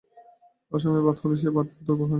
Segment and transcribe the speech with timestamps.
[0.71, 2.09] অসময়ে বাঁধ হলে সেই বাঁধ দুর্বল হয়।